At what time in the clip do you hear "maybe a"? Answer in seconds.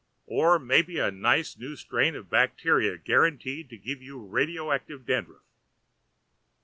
0.57-1.11